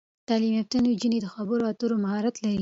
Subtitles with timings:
[0.27, 2.59] تعلیم یافته نجونې د خبرو اترو مهارت لري.